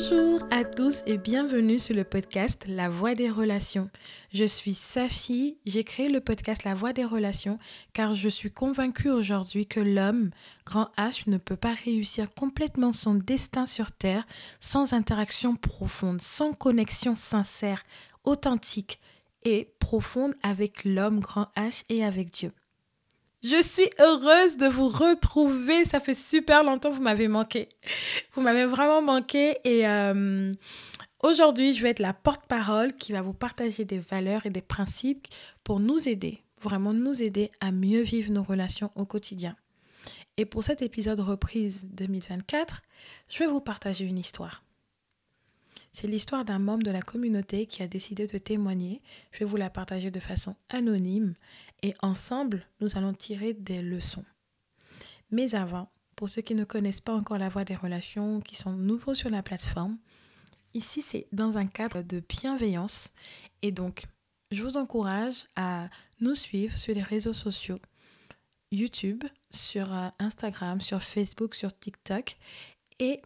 Bonjour 0.00 0.46
à 0.52 0.62
tous 0.62 1.02
et 1.06 1.18
bienvenue 1.18 1.80
sur 1.80 1.92
le 1.92 2.04
podcast 2.04 2.66
La 2.68 2.88
Voix 2.88 3.16
des 3.16 3.28
Relations. 3.28 3.90
Je 4.32 4.44
suis 4.44 4.74
Safi, 4.74 5.58
j'ai 5.66 5.82
créé 5.82 6.08
le 6.08 6.20
podcast 6.20 6.62
La 6.62 6.76
Voix 6.76 6.92
des 6.92 7.04
Relations 7.04 7.58
car 7.94 8.14
je 8.14 8.28
suis 8.28 8.52
convaincue 8.52 9.10
aujourd'hui 9.10 9.66
que 9.66 9.80
l'homme, 9.80 10.30
grand 10.64 10.88
H, 10.98 11.28
ne 11.28 11.36
peut 11.36 11.56
pas 11.56 11.74
réussir 11.74 12.32
complètement 12.32 12.92
son 12.92 13.14
destin 13.14 13.66
sur 13.66 13.90
Terre 13.90 14.24
sans 14.60 14.92
interaction 14.92 15.56
profonde, 15.56 16.22
sans 16.22 16.52
connexion 16.52 17.16
sincère, 17.16 17.82
authentique 18.22 19.00
et 19.42 19.68
profonde 19.80 20.34
avec 20.44 20.84
l'homme, 20.84 21.18
grand 21.18 21.48
H, 21.56 21.82
et 21.88 22.04
avec 22.04 22.30
Dieu. 22.30 22.52
Je 23.42 23.62
suis 23.62 23.88
heureuse 24.00 24.56
de 24.56 24.66
vous 24.66 24.88
retrouver. 24.88 25.84
Ça 25.84 26.00
fait 26.00 26.16
super 26.16 26.64
longtemps, 26.64 26.90
vous 26.90 27.02
m'avez 27.02 27.28
manqué. 27.28 27.68
Vous 28.32 28.42
m'avez 28.42 28.66
vraiment 28.66 29.00
manqué. 29.00 29.58
Et 29.64 29.86
euh, 29.86 30.52
aujourd'hui, 31.22 31.72
je 31.72 31.82
vais 31.82 31.90
être 31.90 32.00
la 32.00 32.12
porte-parole 32.12 32.94
qui 32.94 33.12
va 33.12 33.22
vous 33.22 33.34
partager 33.34 33.84
des 33.84 33.98
valeurs 33.98 34.44
et 34.46 34.50
des 34.50 34.62
principes 34.62 35.28
pour 35.62 35.78
nous 35.78 36.08
aider, 36.08 36.42
vraiment 36.62 36.92
nous 36.92 37.22
aider 37.22 37.52
à 37.60 37.70
mieux 37.70 38.02
vivre 38.02 38.32
nos 38.32 38.42
relations 38.42 38.90
au 38.96 39.06
quotidien. 39.06 39.54
Et 40.36 40.44
pour 40.44 40.64
cet 40.64 40.82
épisode 40.82 41.20
reprise 41.20 41.88
2024, 41.92 42.82
je 43.28 43.38
vais 43.38 43.46
vous 43.46 43.60
partager 43.60 44.04
une 44.04 44.18
histoire. 44.18 44.62
C'est 46.00 46.06
l'histoire 46.06 46.44
d'un 46.44 46.60
membre 46.60 46.84
de 46.84 46.92
la 46.92 47.02
communauté 47.02 47.66
qui 47.66 47.82
a 47.82 47.88
décidé 47.88 48.28
de 48.28 48.38
témoigner. 48.38 49.02
Je 49.32 49.40
vais 49.40 49.44
vous 49.44 49.56
la 49.56 49.68
partager 49.68 50.12
de 50.12 50.20
façon 50.20 50.54
anonyme 50.68 51.34
et 51.82 51.92
ensemble, 52.02 52.64
nous 52.80 52.96
allons 52.96 53.12
tirer 53.12 53.52
des 53.52 53.82
leçons. 53.82 54.24
Mais 55.32 55.56
avant, 55.56 55.90
pour 56.14 56.28
ceux 56.28 56.40
qui 56.40 56.54
ne 56.54 56.62
connaissent 56.62 57.00
pas 57.00 57.16
encore 57.16 57.38
la 57.38 57.48
voie 57.48 57.64
des 57.64 57.74
relations, 57.74 58.40
qui 58.40 58.54
sont 58.54 58.74
nouveaux 58.74 59.14
sur 59.14 59.28
la 59.28 59.42
plateforme, 59.42 59.98
ici 60.72 61.02
c'est 61.02 61.26
dans 61.32 61.58
un 61.58 61.66
cadre 61.66 62.02
de 62.02 62.20
bienveillance 62.20 63.12
et 63.62 63.72
donc 63.72 64.04
je 64.52 64.62
vous 64.62 64.76
encourage 64.76 65.46
à 65.56 65.88
nous 66.20 66.36
suivre 66.36 66.76
sur 66.76 66.94
les 66.94 67.02
réseaux 67.02 67.32
sociaux. 67.32 67.80
YouTube, 68.70 69.24
sur 69.50 69.92
euh, 69.92 70.10
Instagram, 70.20 70.80
sur 70.80 71.02
Facebook, 71.02 71.56
sur 71.56 71.76
TikTok 71.76 72.36
et 73.00 73.20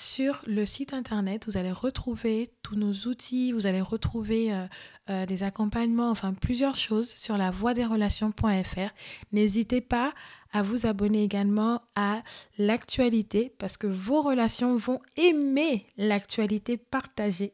sur 0.00 0.42
le 0.46 0.64
site 0.64 0.92
internet, 0.92 1.46
vous 1.46 1.56
allez 1.56 1.70
retrouver 1.70 2.50
tous 2.62 2.74
nos 2.74 2.92
outils, 3.08 3.52
vous 3.52 3.66
allez 3.66 3.80
retrouver 3.80 4.52
euh, 4.52 4.66
euh, 5.10 5.26
des 5.26 5.42
accompagnements, 5.42 6.10
enfin 6.10 6.32
plusieurs 6.32 6.76
choses 6.76 7.10
sur 7.14 7.36
la 7.36 7.50
voie 7.50 7.74
des 7.74 7.84
relations.fr. 7.84 8.90
N'hésitez 9.32 9.80
pas 9.80 10.12
à 10.52 10.62
vous 10.62 10.86
abonner 10.86 11.22
également 11.22 11.82
à 11.94 12.22
l'actualité 12.58 13.54
parce 13.58 13.76
que 13.76 13.86
vos 13.86 14.22
relations 14.22 14.74
vont 14.76 15.00
aimer 15.16 15.86
l'actualité 15.96 16.76
partagée. 16.76 17.52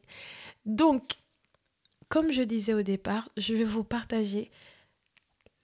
Donc, 0.65 1.17
comme 2.07 2.31
je 2.31 2.41
disais 2.41 2.73
au 2.73 2.81
départ, 2.81 3.29
je 3.35 3.53
vais 3.53 3.65
vous 3.65 3.83
partager 3.83 4.51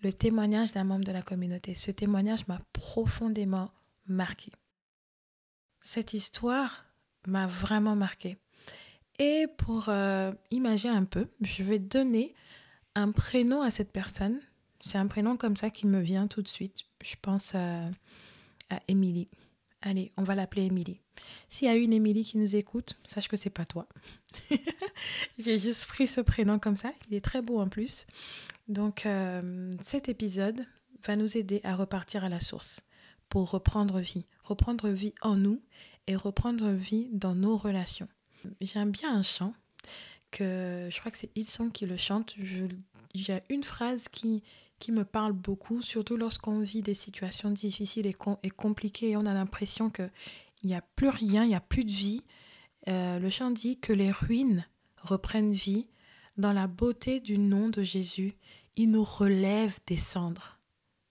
le 0.02 0.12
témoignage 0.12 0.74
d'un 0.74 0.84
membre 0.84 1.06
de 1.06 1.14
la 1.14 1.22
communauté. 1.22 1.74
Ce 1.74 1.92
témoignage 1.92 2.46
m'a 2.48 2.60
profondément 2.74 3.72
marqué. 4.06 4.52
Cette 5.94 6.16
histoire 6.16 6.86
m'a 7.28 7.46
vraiment 7.46 7.96
marqué. 7.96 8.38
Et 9.20 9.46
pour 9.58 9.90
euh, 9.90 10.32
imaginer 10.50 10.92
un 10.92 11.06
peu, 11.06 11.28
je 11.42 11.62
vais 11.62 11.78
donner 11.78 12.34
un 12.96 13.12
prénom 13.12 13.62
à 13.62 13.70
cette 13.70 13.92
personne. 13.92 14.40
C'est 14.82 14.98
un 14.98 15.06
prénom 15.06 15.38
comme 15.38 15.56
ça 15.56 15.70
qui 15.70 15.86
me 15.86 16.02
vient 16.02 16.26
tout 16.26 16.42
de 16.42 16.48
suite. 16.48 16.86
Je 17.04 17.14
pense 17.22 17.54
à, 17.54 17.92
à 18.72 18.80
Émilie. 18.88 19.28
Allez, 19.84 20.10
on 20.18 20.24
va 20.24 20.34
l'appeler 20.34 20.64
Émilie. 20.64 21.00
S'il 21.48 21.68
y 21.68 21.72
a 21.72 21.76
une 21.76 21.94
Émilie 21.94 22.24
qui 22.24 22.40
nous 22.40 22.56
écoute, 22.56 23.00
sache 23.04 23.28
que 23.28 23.38
c'est 23.38 23.52
pas 23.52 23.66
toi. 23.66 23.88
J'ai 25.38 25.60
juste 25.60 25.86
pris 25.86 26.08
ce 26.08 26.22
prénom 26.22 26.58
comme 26.58 26.76
ça. 26.76 26.92
Il 27.08 27.14
est 27.14 27.24
très 27.24 27.44
beau 27.44 27.60
en 27.60 27.68
plus. 27.68 28.08
Donc, 28.68 29.06
euh, 29.06 29.72
cet 29.86 30.10
épisode 30.10 30.66
va 31.06 31.16
nous 31.16 31.38
aider 31.38 31.62
à 31.64 31.76
repartir 31.76 32.24
à 32.24 32.30
la 32.30 32.40
source 32.40 32.80
pour 33.34 33.50
reprendre 33.50 34.00
vie, 34.00 34.28
reprendre 34.44 34.90
vie 34.90 35.16
en 35.24 35.36
nous 35.36 35.60
et 36.06 36.16
reprendre 36.16 36.70
vie 36.70 37.10
dans 37.14 37.34
nos 37.34 37.58
relations. 37.58 38.08
J'aime 38.62 38.92
bien 38.92 39.12
un 39.12 39.24
chant 39.24 39.56
que 40.30 40.88
je 40.92 41.00
crois 41.00 41.10
que 41.10 41.18
c'est 41.18 41.36
Ilson 41.36 41.72
qui 41.72 41.88
le 41.88 41.98
chante. 41.98 42.36
Il 42.38 43.28
y 43.28 43.32
a 43.32 43.42
une 43.50 43.64
phrase 43.64 44.08
qui, 44.08 44.44
qui 44.78 44.92
me 44.92 45.04
parle 45.04 45.34
beaucoup, 45.34 45.82
surtout 45.82 46.16
lorsqu'on 46.16 46.60
vit 46.60 46.84
des 46.84 46.94
situations 46.94 47.50
difficiles 47.50 48.06
et, 48.06 48.14
compliquées 48.52 49.10
et 49.10 49.18
on 49.18 49.26
a 49.26 49.34
l'impression 49.34 49.90
qu'il 49.90 50.12
n'y 50.64 50.76
a 50.76 50.84
plus 50.96 51.10
rien, 51.10 51.44
il 51.44 51.48
n'y 51.48 51.56
a 51.56 51.60
plus 51.60 51.86
de 51.86 51.92
vie. 51.92 52.22
Euh, 52.88 53.18
le 53.18 53.32
chant 53.32 53.50
dit 53.50 53.80
que 53.80 53.94
les 53.94 54.12
ruines 54.12 54.64
reprennent 55.02 55.54
vie 55.54 55.88
dans 56.38 56.54
la 56.54 56.68
beauté 56.68 57.20
du 57.20 57.40
nom 57.40 57.68
de 57.68 57.82
Jésus. 57.82 58.36
Il 58.76 58.92
nous 58.92 59.04
relève 59.04 59.80
des 59.88 59.98
cendres. 59.98 60.60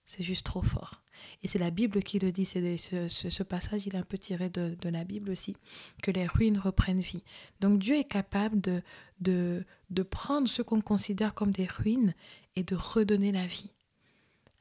C'est 0.05 0.23
juste 0.23 0.45
trop 0.45 0.61
fort. 0.61 1.02
Et 1.43 1.47
c'est 1.47 1.59
la 1.59 1.71
Bible 1.71 2.01
qui 2.03 2.19
le 2.19 2.31
dit, 2.31 2.45
c'est 2.45 2.77
ce, 2.77 3.43
passage, 3.43 3.85
il 3.85 3.95
est 3.95 3.99
un 3.99 4.03
peu 4.03 4.17
tiré 4.17 4.49
de, 4.49 4.75
de, 4.79 4.89
la 4.89 5.03
Bible 5.03 5.29
aussi, 5.31 5.55
que 6.01 6.11
les 6.11 6.27
ruines 6.27 6.57
reprennent 6.57 7.01
vie. 7.01 7.23
Donc 7.59 7.79
Dieu 7.79 7.95
est 7.95 8.07
capable 8.07 8.61
de, 8.61 8.81
de, 9.19 9.65
de 9.89 10.03
prendre 10.03 10.47
ce 10.47 10.61
qu'on 10.61 10.81
considère 10.81 11.33
comme 11.33 11.51
des 11.51 11.67
ruines 11.67 12.13
et 12.55 12.63
de 12.63 12.75
redonner 12.75 13.31
la 13.31 13.45
vie. 13.45 13.71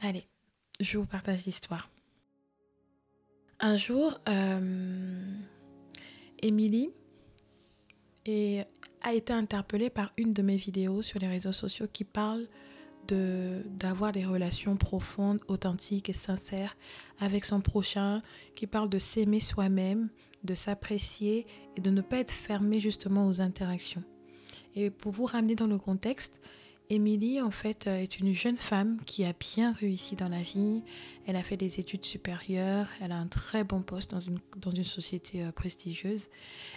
Allez, 0.00 0.26
je 0.80 0.98
vous 0.98 1.06
partage 1.06 1.44
l'histoire. 1.46 1.88
Un 3.60 3.76
jour, 3.76 4.18
euh, 4.28 5.36
Émilie 6.42 6.90
a 8.26 9.14
été 9.14 9.32
interpellée 9.32 9.90
par 9.90 10.12
une 10.16 10.32
de 10.32 10.42
mes 10.42 10.56
vidéos 10.56 11.02
sur 11.02 11.20
les 11.20 11.28
réseaux 11.28 11.52
sociaux 11.52 11.86
qui 11.92 12.04
parle 12.04 12.46
d'avoir 13.08 14.12
des 14.12 14.24
relations 14.24 14.76
profondes, 14.76 15.40
authentiques 15.48 16.08
et 16.08 16.14
sincères 16.14 16.76
avec 17.20 17.44
son 17.44 17.60
prochain, 17.60 18.22
qui 18.54 18.66
parle 18.66 18.88
de 18.88 18.98
s'aimer 18.98 19.40
soi-même, 19.40 20.08
de 20.44 20.54
s'apprécier 20.54 21.46
et 21.76 21.80
de 21.80 21.90
ne 21.90 22.00
pas 22.00 22.18
être 22.18 22.32
fermé 22.32 22.80
justement 22.80 23.26
aux 23.26 23.40
interactions. 23.40 24.02
Et 24.74 24.90
pour 24.90 25.12
vous 25.12 25.26
ramener 25.26 25.54
dans 25.54 25.66
le 25.66 25.78
contexte, 25.78 26.40
Émilie, 26.90 27.40
en 27.40 27.50
fait, 27.50 27.86
euh, 27.86 27.96
est 27.96 28.18
une 28.18 28.34
jeune 28.34 28.58
femme 28.58 28.98
qui 29.06 29.24
a 29.24 29.32
bien 29.32 29.72
réussi 29.72 30.14
dans 30.14 30.28
la 30.28 30.42
vie. 30.42 30.82
Elle 31.26 31.36
a 31.36 31.42
fait 31.42 31.56
des 31.56 31.80
études 31.80 32.04
supérieures, 32.04 32.88
elle 33.00 33.12
a 33.12 33.16
un 33.16 33.28
très 33.28 33.64
bon 33.64 33.80
poste 33.80 34.10
dans 34.10 34.20
une, 34.20 34.38
dans 34.58 34.70
une 34.70 34.84
société 34.84 35.42
euh, 35.42 35.52
prestigieuse. 35.52 36.28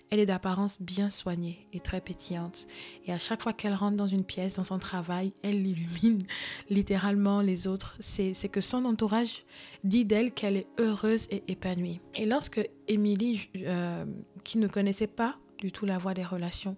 Elle 0.10 0.20
est 0.20 0.26
d'apparence 0.26 0.82
bien 0.82 1.10
soignée 1.10 1.68
et 1.74 1.80
très 1.80 2.00
pétillante. 2.00 2.68
Et 3.06 3.12
à 3.12 3.18
chaque 3.18 3.42
fois 3.42 3.52
qu'elle 3.52 3.74
rentre 3.74 3.98
dans 3.98 4.08
une 4.08 4.24
pièce, 4.24 4.56
dans 4.56 4.64
son 4.64 4.80
travail, 4.80 5.34
elle 5.44 5.68
illumine 5.68 6.22
littéralement 6.70 7.42
les 7.42 7.68
autres. 7.68 7.98
C'est 8.00 8.34
que 8.50 8.62
son 8.62 8.86
entourage 8.86 9.44
dit 9.84 10.06
d'elle 10.06 10.32
qu'elle 10.32 10.56
est 10.58 10.68
heureuse 10.80 11.28
et 11.32 11.44
épanouie. 11.48 12.00
Et 12.14 12.26
lorsque 12.26 12.66
Émilie, 12.88 13.50
euh, 13.58 14.06
qui 14.44 14.60
ne 14.60 14.68
connaissait 14.68 15.08
pas 15.08 15.38
du 15.58 15.72
tout 15.72 15.86
la 15.86 15.98
voie 15.98 16.14
des 16.14 16.24
relations, 16.24 16.78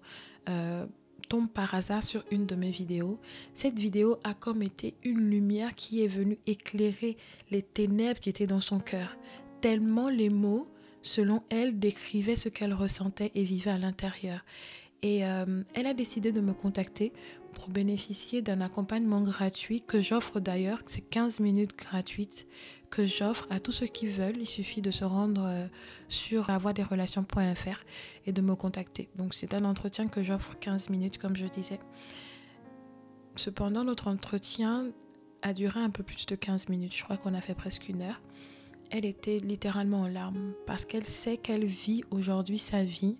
tombe 1.28 1.48
par 1.48 1.74
hasard 1.74 2.02
sur 2.02 2.24
une 2.30 2.46
de 2.46 2.54
mes 2.54 2.70
vidéos, 2.70 3.18
cette 3.52 3.78
vidéo 3.78 4.18
a 4.24 4.34
comme 4.34 4.62
été 4.62 4.94
une 5.04 5.30
lumière 5.30 5.74
qui 5.74 6.02
est 6.02 6.08
venue 6.08 6.38
éclairer 6.46 7.16
les 7.50 7.62
ténèbres 7.62 8.20
qui 8.20 8.30
étaient 8.30 8.46
dans 8.46 8.60
son 8.60 8.78
cœur, 8.78 9.16
tellement 9.60 10.08
les 10.08 10.30
mots, 10.30 10.68
selon 11.02 11.42
elle, 11.50 11.78
décrivaient 11.78 12.36
ce 12.36 12.48
qu'elle 12.48 12.74
ressentait 12.74 13.32
et 13.34 13.44
vivait 13.44 13.70
à 13.70 13.78
l'intérieur. 13.78 14.44
Et 15.02 15.24
euh, 15.24 15.62
elle 15.74 15.86
a 15.86 15.94
décidé 15.94 16.32
de 16.32 16.40
me 16.40 16.52
contacter 16.52 17.12
pour 17.54 17.68
bénéficier 17.68 18.42
d'un 18.42 18.60
accompagnement 18.60 19.20
gratuit 19.20 19.82
que 19.82 20.00
j'offre 20.00 20.40
d'ailleurs, 20.40 20.82
c'est 20.86 21.00
15 21.00 21.40
minutes 21.40 21.76
gratuites 21.76 22.46
que 22.90 23.06
j'offre 23.06 23.46
à 23.50 23.60
tous 23.60 23.72
ceux 23.72 23.86
qui 23.86 24.06
veulent. 24.06 24.36
Il 24.38 24.46
suffit 24.46 24.82
de 24.82 24.90
se 24.90 25.04
rendre 25.04 25.44
euh, 25.44 25.66
sur 26.08 26.46
relations.fr 26.46 27.84
et 28.26 28.32
de 28.32 28.42
me 28.42 28.54
contacter. 28.54 29.08
Donc 29.16 29.34
c'est 29.34 29.54
un 29.54 29.64
entretien 29.64 30.08
que 30.08 30.22
j'offre 30.22 30.58
15 30.58 30.90
minutes 30.90 31.18
comme 31.18 31.36
je 31.36 31.46
disais. 31.46 31.80
Cependant, 33.36 33.84
notre 33.84 34.08
entretien 34.08 34.88
a 35.42 35.52
duré 35.52 35.80
un 35.80 35.90
peu 35.90 36.02
plus 36.02 36.26
de 36.26 36.34
15 36.34 36.68
minutes. 36.68 36.94
Je 36.94 37.04
crois 37.04 37.16
qu'on 37.16 37.34
a 37.34 37.40
fait 37.40 37.54
presque 37.54 37.88
une 37.88 38.02
heure. 38.02 38.20
Elle 38.90 39.04
était 39.04 39.38
littéralement 39.38 40.02
en 40.02 40.08
larmes 40.08 40.54
parce 40.66 40.84
qu'elle 40.84 41.04
sait 41.04 41.36
qu'elle 41.36 41.64
vit 41.64 42.02
aujourd'hui 42.10 42.58
sa 42.58 42.82
vie. 42.84 43.16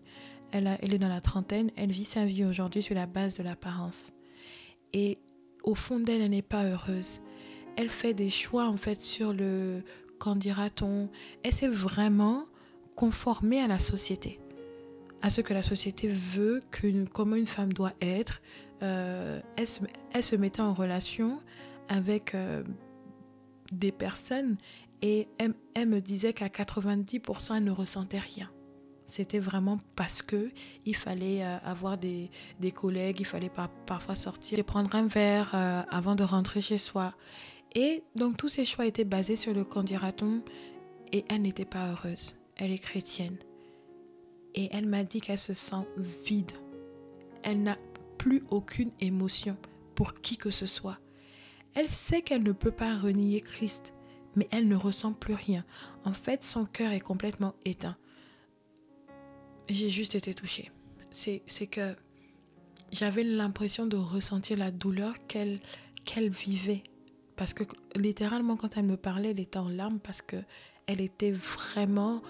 Elle, 0.53 0.79
elle 0.81 0.95
est 0.95 0.99
dans 0.99 1.09
la 1.09 1.21
trentaine, 1.21 1.71
elle 1.77 1.91
vit 1.91 2.05
sa 2.05 2.25
vie 2.25 2.45
aujourd'hui 2.45 2.83
sur 2.83 2.95
la 2.95 3.07
base 3.07 3.39
de 3.39 3.43
l'apparence. 3.43 4.13
Et 4.93 5.19
au 5.63 5.75
fond 5.75 6.01
d'elle, 6.01 6.23
elle 6.23 6.31
n'est 6.31 6.43
pas 6.43 6.65
heureuse 6.65 7.21
elle 7.79 7.91
fait 7.91 8.13
des 8.13 8.29
choix 8.29 8.67
en 8.67 8.77
fait 8.77 9.01
sur 9.03 9.33
le 9.33 9.85
qu'en 10.19 10.35
dira-t-on. 10.35 11.09
Elle 11.45 11.53
s'est 11.53 11.69
vraiment 11.69 12.47
conformée 12.97 13.61
à 13.61 13.69
la 13.69 13.79
société, 13.79 14.41
à 15.23 15.31
ce 15.31 15.43
que 15.43 15.55
la 15.55 15.63
société 15.63 16.09
veut, 16.09 16.59
comment 17.13 17.37
une 17.37 17.47
femme 17.47 17.73
doit 17.73 17.93
être. 18.01 18.43
Euh, 18.83 19.41
elle, 19.57 20.25
se, 20.25 20.35
mettait 20.35 20.61
en 20.61 20.75
relation 20.75 21.41
avec 21.89 22.35
euh, 22.35 22.65
des 23.71 23.93
personnes 23.93 24.57
et 25.01 25.29
elle, 25.39 25.89
me 25.89 26.01
disait 26.01 26.33
qu'à 26.33 26.49
90% 26.49 27.59
elle 27.59 27.65
ne 27.65 27.71
ressentait 27.71 28.19
rien. 28.19 28.51
C'était 29.09 29.39
vraiment 29.39 29.79
parce 29.97 30.21
que 30.21 30.51
il 30.85 30.95
fallait 30.95 31.43
euh, 31.43 31.57
avoir 31.65 31.97
des, 31.97 32.31
des, 32.61 32.73
collègues, 32.73 33.21
il 33.21 33.25
fallait 33.25 33.51
parfois 33.87 34.15
sortir 34.15 34.59
et 34.59 34.63
prendre 34.63 34.95
un 34.95 35.07
verre 35.07 35.51
euh, 35.55 35.81
avant 35.91 36.15
de 36.15 36.25
rentrer 36.25 36.61
chez 36.61 36.77
soi. 36.77 37.15
Et 37.75 38.05
donc 38.17 38.37
tous 38.37 38.49
ces 38.49 38.67
choix 38.67 38.85
étaient 38.85 39.05
basés 39.05 39.37
sur 39.37 39.55
le 39.55 39.65
candidaton 39.65 40.43
et 41.11 41.25
elle 41.31 41.41
n'était 41.41 41.65
pas 41.65 41.91
heureuse. 41.91 42.37
Elle 42.57 42.71
est 42.71 42.79
chrétienne. 42.79 43.39
Et 44.55 44.69
elle 44.73 44.87
m'a 44.87 45.05
dit 45.05 45.23
qu'elle 45.23 45.39
se 45.39 45.55
sent 45.55 45.87
vide. 46.27 46.53
Elle 47.43 47.63
n'a 47.63 47.79
plus 48.19 48.45
aucune 48.51 48.91
émotion 49.01 49.57
pour 49.95 50.13
qui 50.13 50.37
que 50.37 50.51
ce 50.51 50.67
soit. 50.67 50.99
Elle 51.73 51.89
sait 51.89 52.21
qu'elle 52.21 52.43
ne 52.43 52.53
peut 52.53 52.73
pas 52.73 52.99
renier 52.99 53.41
Christ, 53.41 53.95
mais 54.37 54.49
elle 54.51 54.69
ne 54.69 54.77
ressent 54.77 55.15
plus 55.15 55.35
rien. 55.35 55.65
En 56.05 56.13
fait, 56.13 56.45
son 56.45 56.67
cœur 56.67 56.93
est 56.93 57.01
complètement 57.01 57.55
éteint. 57.65 57.97
J'ai 59.69 59.91
juste 59.91 60.15
été 60.15 60.35
touchée. 60.35 60.71
C'est 61.11 61.67
que 61.67 61.95
j'avais 62.93 63.23
l'impression 63.23 63.87
de 63.87 63.97
ressentir 63.97 64.57
la 64.57 64.71
douleur 64.71 65.15
qu'elle 65.27 65.61
qu'elle 66.05 66.31
vivait. 66.31 66.83
Parce 67.37 67.53
que 67.53 67.65
littéralement, 67.95 68.57
quand 68.57 68.77
elle 68.77 68.87
me 68.87 68.97
parlait, 68.97 69.31
elle 69.31 69.41
était 69.41 69.59
en 69.59 69.69
larmes 69.69 70.01
parce 70.01 70.23
que 70.23 70.37
elle 70.87 71.01
était 71.01 71.33
vraiment 71.33 72.23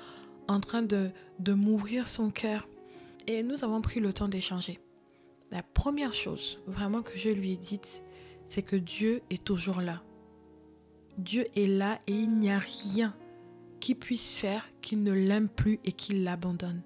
en 0.48 0.60
train 0.60 0.82
de, 0.82 1.10
de 1.38 1.52
m'ouvrir 1.52 2.08
son 2.08 2.30
cœur. 2.30 2.68
Et 3.26 3.42
nous 3.42 3.62
avons 3.64 3.80
pris 3.80 4.00
le 4.00 4.12
temps 4.12 4.28
d'échanger. 4.28 4.80
La 5.50 5.62
première 5.62 6.14
chose 6.14 6.60
vraiment 6.66 7.02
que 7.02 7.16
je 7.16 7.28
lui 7.28 7.52
ai 7.52 7.56
dite, 7.56 8.02
c'est 8.46 8.62
que 8.62 8.76
Dieu 8.76 9.22
est 9.30 9.44
toujours 9.44 9.80
là. 9.80 10.02
Dieu 11.18 11.46
est 11.56 11.66
là 11.66 11.98
et 12.06 12.12
il 12.12 12.38
n'y 12.38 12.50
a 12.50 12.58
rien 12.58 13.14
qui 13.80 13.94
puisse 13.94 14.34
faire 14.34 14.68
qu'il 14.80 15.02
ne 15.02 15.12
l'aime 15.12 15.48
plus 15.48 15.78
et 15.84 15.92
qu'il 15.92 16.24
l'abandonne. 16.24 16.82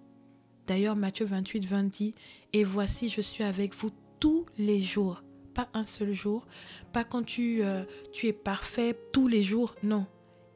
D'ailleurs, 0.72 0.96
Matthieu 0.96 1.26
28, 1.26 1.66
20 1.66 1.82
dit, 1.82 2.14
Et 2.54 2.64
voici, 2.64 3.10
je 3.10 3.20
suis 3.20 3.44
avec 3.44 3.74
vous 3.74 3.90
tous 4.20 4.46
les 4.56 4.80
jours. 4.80 5.22
Pas 5.52 5.69
un 5.74 5.82
seul 5.82 6.14
jour, 6.14 6.46
pas 6.94 7.04
quand 7.04 7.22
tu, 7.22 7.62
euh, 7.62 7.84
tu 8.10 8.26
es 8.26 8.32
parfait 8.32 8.96
tous 9.12 9.28
les 9.28 9.42
jours, 9.42 9.74
non. 9.82 10.06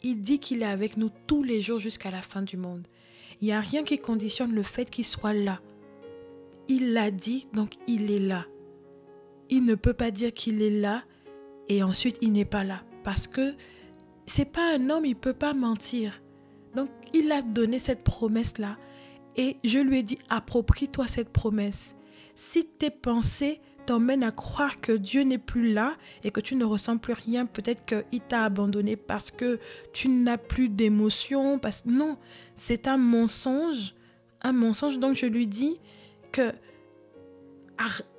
Il 0.02 0.22
dit 0.22 0.38
qu'il 0.38 0.62
est 0.62 0.64
avec 0.64 0.96
nous 0.96 1.10
tous 1.26 1.42
les 1.42 1.60
jours 1.60 1.80
jusqu'à 1.80 2.10
la 2.10 2.22
fin 2.22 2.40
du 2.40 2.56
monde. 2.56 2.88
Il 3.42 3.48
n'y 3.48 3.52
a 3.52 3.60
rien 3.60 3.84
qui 3.84 3.98
conditionne 3.98 4.54
le 4.54 4.62
fait 4.62 4.88
qu'il 4.88 5.04
soit 5.04 5.34
là. 5.34 5.60
Il 6.66 6.94
l'a 6.94 7.10
dit, 7.10 7.46
donc 7.52 7.74
il 7.86 8.10
est 8.10 8.18
là. 8.18 8.46
Il 9.50 9.66
ne 9.66 9.74
peut 9.74 9.92
pas 9.92 10.10
dire 10.10 10.32
qu'il 10.32 10.62
est 10.62 10.80
là 10.80 11.04
et 11.68 11.82
ensuite 11.82 12.16
il 12.22 12.32
n'est 12.32 12.46
pas 12.46 12.64
là. 12.64 12.84
Parce 13.04 13.26
que 13.26 13.54
c'est 14.24 14.50
pas 14.50 14.76
un 14.76 14.88
homme, 14.88 15.04
il 15.04 15.14
peut 15.14 15.34
pas 15.34 15.52
mentir. 15.52 16.22
Donc 16.74 16.88
il 17.12 17.30
a 17.32 17.42
donné 17.42 17.78
cette 17.78 18.02
promesse-là. 18.02 18.78
Et 19.36 19.58
je 19.64 19.78
lui 19.78 19.98
ai 19.98 20.02
dit, 20.02 20.18
approprie-toi 20.28 21.06
cette 21.06 21.30
promesse. 21.30 21.96
Si 22.34 22.66
tes 22.66 22.90
pensées 22.90 23.60
t'emmènent 23.86 24.24
à 24.24 24.32
croire 24.32 24.80
que 24.80 24.92
Dieu 24.92 25.22
n'est 25.22 25.38
plus 25.38 25.72
là 25.72 25.96
et 26.24 26.30
que 26.30 26.40
tu 26.40 26.56
ne 26.56 26.64
ressens 26.64 26.98
plus 26.98 27.12
rien, 27.12 27.46
peut-être 27.46 27.84
qu'il 27.84 28.20
t'a 28.20 28.44
abandonné 28.44 28.96
parce 28.96 29.30
que 29.30 29.60
tu 29.92 30.08
n'as 30.08 30.38
plus 30.38 30.68
d'émotion. 30.68 31.58
Parce... 31.58 31.84
Non, 31.86 32.18
c'est 32.54 32.88
un 32.88 32.96
mensonge. 32.96 33.94
Un 34.42 34.52
mensonge. 34.52 34.98
Donc 34.98 35.14
je 35.16 35.26
lui 35.26 35.46
dis, 35.46 35.80
que 36.32 36.52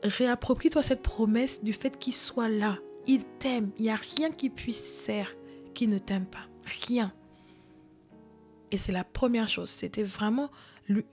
réapproprie-toi 0.03 0.83
cette 0.83 1.01
promesse 1.01 1.63
du 1.63 1.73
fait 1.73 1.97
qu'il 1.97 2.13
soit 2.13 2.49
là. 2.49 2.77
Il 3.07 3.23
t'aime. 3.39 3.71
Il 3.77 3.83
n'y 3.83 3.89
a 3.89 3.95
rien 3.95 4.31
qui 4.31 4.49
puisse 4.49 5.01
faire 5.01 5.35
qui 5.73 5.87
ne 5.87 5.97
t'aime 5.97 6.25
pas. 6.25 6.47
Rien. 6.87 7.13
Et 8.71 8.77
c'est 8.77 8.91
la 8.91 9.03
première 9.03 9.47
chose. 9.47 9.69
C'était 9.69 10.03
vraiment 10.03 10.49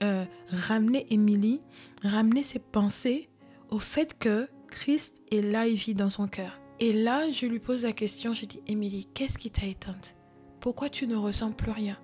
euh, 0.03 0.25
ramener 0.49 1.05
Émilie, 1.13 1.61
ramener 2.03 2.43
ses 2.43 2.59
pensées 2.59 3.29
au 3.69 3.79
fait 3.79 4.17
que 4.17 4.47
Christ 4.69 5.21
est 5.31 5.41
là 5.41 5.67
et 5.67 5.75
vit 5.75 5.93
dans 5.93 6.09
son 6.09 6.27
cœur. 6.27 6.59
Et 6.79 6.91
là, 6.91 7.31
je 7.31 7.45
lui 7.45 7.59
pose 7.59 7.83
la 7.83 7.93
question, 7.93 8.33
je 8.33 8.45
dis, 8.45 8.61
Émilie, 8.67 9.07
qu'est-ce 9.13 9.37
qui 9.37 9.49
t'a 9.49 9.65
éteinte? 9.65 10.15
Pourquoi 10.59 10.89
tu 10.89 11.07
ne 11.07 11.15
ressens 11.15 11.51
plus 11.51 11.71
rien? 11.71 11.97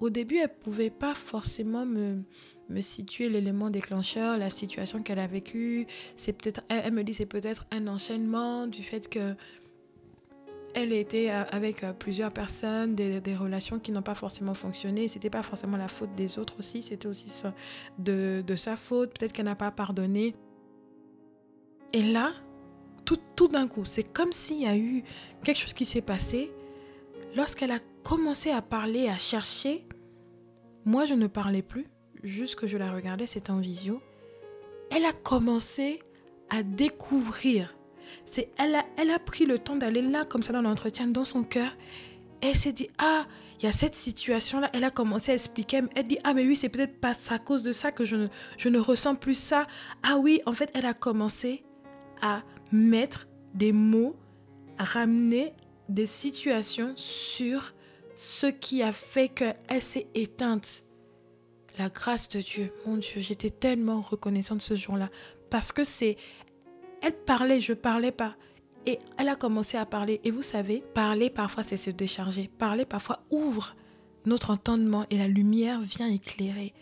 Au 0.00 0.10
début, 0.10 0.36
elle 0.36 0.50
ne 0.50 0.62
pouvait 0.64 0.90
pas 0.90 1.14
forcément 1.14 1.86
me, 1.86 2.22
me 2.68 2.80
situer 2.80 3.28
l'élément 3.28 3.70
déclencheur, 3.70 4.38
la 4.38 4.50
situation 4.50 5.02
qu'elle 5.02 5.18
a 5.18 5.26
vécue. 5.26 5.86
Elle, 6.68 6.92
me 6.92 7.02
dit, 7.02 7.14
c'est 7.14 7.26
peut-être 7.26 7.66
un 7.70 7.86
enchaînement 7.86 8.66
du 8.66 8.82
fait 8.82 9.08
que 9.08 9.34
elle 10.76 10.92
était 10.92 11.30
avec 11.30 11.82
euh, 11.82 11.94
plusieurs 11.94 12.30
personnes, 12.30 12.94
des, 12.94 13.34
relations 13.34 13.78
qui 13.78 13.92
n'ont 13.92 14.02
pas 14.02 14.14
forcément 14.14 14.52
fonctionné. 14.52 15.08
C'était 15.08 15.30
pas 15.30 15.42
forcément 15.42 15.78
la 15.78 15.88
faute 15.88 16.14
des 16.14 16.38
autres 16.38 16.58
aussi, 16.58 16.82
c'était 16.82 17.08
aussi 17.08 17.32
de, 17.98 18.44
de 18.46 18.56
sa 18.56 18.76
faute. 18.76 19.18
Peut-être 19.18 19.32
qu'elle 19.32 19.46
n'a 19.46 19.56
pas 19.56 19.70
pardonné. 19.70 20.34
Et 21.94 22.02
là, 22.02 22.34
tout, 23.06 23.18
tout 23.36 23.48
d'un 23.48 23.66
coup, 23.68 23.86
c'est 23.86 24.02
comme 24.02 24.32
s'il 24.32 24.60
y 24.60 24.66
a 24.66 24.76
eu 24.76 25.02
quelque 25.42 25.58
chose 25.58 25.72
qui 25.72 25.86
s'est 25.86 26.02
passé. 26.02 26.52
Lorsqu'elle 27.34 27.72
a 27.72 27.78
commencé 28.04 28.50
à 28.50 28.60
parler, 28.60 29.08
à 29.08 29.16
chercher, 29.16 29.86
moi 30.84 31.06
je 31.06 31.14
ne 31.14 31.26
parlais 31.26 31.62
plus 31.62 31.86
juste 32.22 32.56
que 32.56 32.66
je 32.66 32.76
la 32.76 32.92
regardais, 32.92 33.26
c'était 33.26 33.50
en 33.50 33.60
visio, 33.60 34.02
elle 34.90 35.06
a 35.06 35.12
commencé 35.12 36.00
à 36.50 36.62
découvrir. 36.62 37.75
C'est, 38.24 38.50
elle, 38.58 38.74
a, 38.74 38.84
elle 38.96 39.10
a 39.10 39.18
pris 39.18 39.46
le 39.46 39.58
temps 39.58 39.76
d'aller 39.76 40.02
là, 40.02 40.24
comme 40.24 40.42
ça, 40.42 40.52
dans 40.52 40.62
l'entretien, 40.62 41.06
dans 41.06 41.24
son 41.24 41.44
cœur. 41.44 41.76
elle 42.40 42.56
s'est 42.56 42.72
dit, 42.72 42.88
ah, 42.98 43.26
il 43.58 43.64
y 43.64 43.68
a 43.68 43.72
cette 43.72 43.94
situation-là. 43.94 44.70
Elle 44.72 44.84
a 44.84 44.90
commencé 44.90 45.32
à 45.32 45.34
expliquer. 45.34 45.80
Elle 45.94 46.08
dit, 46.08 46.18
ah, 46.24 46.34
mais 46.34 46.46
oui, 46.46 46.56
c'est 46.56 46.68
peut-être 46.68 47.00
pas 47.00 47.12
à 47.30 47.38
cause 47.38 47.62
de 47.62 47.72
ça 47.72 47.92
que 47.92 48.04
je 48.04 48.16
ne, 48.16 48.26
je 48.58 48.68
ne 48.68 48.78
ressens 48.78 49.14
plus 49.16 49.38
ça. 49.38 49.66
Ah 50.02 50.18
oui, 50.18 50.40
en 50.46 50.52
fait, 50.52 50.70
elle 50.74 50.86
a 50.86 50.94
commencé 50.94 51.64
à 52.22 52.42
mettre 52.72 53.26
des 53.54 53.72
mots, 53.72 54.16
à 54.78 54.84
ramener 54.84 55.54
des 55.88 56.06
situations 56.06 56.92
sur 56.96 57.74
ce 58.16 58.46
qui 58.46 58.82
a 58.82 58.92
fait 58.92 59.28
qu'elle 59.28 59.82
s'est 59.82 60.08
éteinte 60.14 60.82
la 61.78 61.88
grâce 61.88 62.28
de 62.28 62.40
Dieu, 62.40 62.72
mon 62.86 62.96
Dieu, 62.96 63.20
j'étais 63.20 63.50
tellement 63.50 64.00
reconnaissante 64.00 64.62
ce 64.62 64.74
jour-là 64.74 65.10
parce 65.50 65.72
que 65.72 65.84
c'est 65.84 66.16
elle 67.06 67.14
parlait, 67.14 67.60
je 67.60 67.72
parlais 67.72 68.12
pas 68.12 68.34
et 68.84 68.98
elle 69.16 69.28
a 69.28 69.36
commencé 69.36 69.76
à 69.76 69.86
parler 69.86 70.20
et 70.24 70.30
vous 70.30 70.42
savez, 70.42 70.82
parler 70.94 71.30
parfois 71.30 71.62
c'est 71.62 71.76
se 71.76 71.90
décharger, 71.90 72.50
parler 72.58 72.84
parfois 72.84 73.20
ouvre 73.30 73.76
notre 74.24 74.50
entendement 74.50 75.06
et 75.10 75.18
la 75.18 75.28
lumière 75.28 75.80
vient 75.80 76.08
éclairer. 76.08 76.74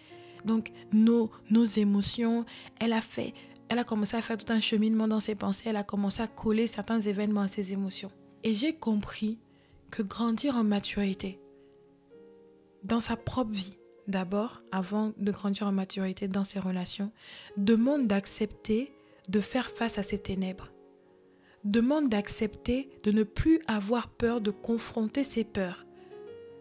Donc 0.47 0.73
nos 0.93 1.31
nos 1.51 1.65
émotions, 1.65 2.47
elle 2.81 2.95
a 2.95 3.01
fait 3.01 3.35
elle 3.69 3.79
a 3.79 3.85
commencé 3.85 4.17
à 4.17 4.23
faire 4.23 4.37
tout 4.37 4.53
un 4.53 4.61
cheminement 4.61 5.09
dans 5.09 5.21
ses 5.21 5.35
pensées, 5.35 5.65
elle 5.67 5.77
a 5.77 5.85
commencé 5.85 6.23
à 6.23 6.27
coller 6.27 6.67
certains 6.67 7.01
événements 7.01 7.41
à 7.41 7.49
ses 7.49 7.73
émotions. 7.73 8.13
Et 8.43 8.55
j'ai 8.55 8.75
compris 8.75 9.39
que 9.91 10.03
grandir 10.03 10.57
en 10.57 10.65
maturité 10.65 11.41
dans 12.83 13.01
sa 13.01 13.17
propre 13.17 13.53
vie, 13.53 13.79
d'abord, 14.07 14.63
avant 14.71 15.13
de 15.17 15.33
grandir 15.33 15.67
en 15.67 15.73
maturité 15.73 16.29
dans 16.29 16.45
ses 16.45 16.61
relations, 16.61 17.11
demande 17.57 18.07
d'accepter 18.07 18.93
de 19.29 19.41
faire 19.41 19.71
face 19.71 19.99
à 19.99 20.03
ses 20.03 20.19
ténèbres. 20.19 20.73
Demande 21.65 22.09
d'accepter 22.09 22.91
de 23.03 23.11
ne 23.11 23.23
plus 23.23 23.59
avoir 23.67 24.09
peur 24.09 24.41
de 24.41 24.51
confronter 24.51 25.25
ses 25.25 25.45
peurs, 25.45 25.87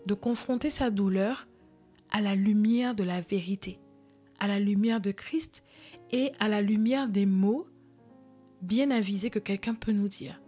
de 0.05 0.13
confronter 0.13 0.69
sa 0.69 0.89
douleur 0.89 1.47
à 2.11 2.21
la 2.21 2.35
lumière 2.35 2.95
de 2.95 3.03
la 3.03 3.21
vérité, 3.21 3.79
à 4.39 4.47
la 4.47 4.59
lumière 4.59 5.01
de 5.01 5.11
Christ 5.11 5.63
et 6.11 6.31
à 6.39 6.47
la 6.47 6.61
lumière 6.61 7.09
des 7.09 7.25
mots 7.25 7.67
bien 8.61 8.91
avisés 8.91 9.29
que 9.29 9.39
quelqu'un 9.39 9.75
peut 9.75 9.91
nous 9.91 10.07
dire. 10.07 10.39